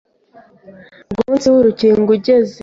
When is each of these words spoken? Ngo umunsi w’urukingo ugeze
Ngo 1.09 1.19
umunsi 1.21 1.47
w’urukingo 1.53 2.09
ugeze 2.17 2.55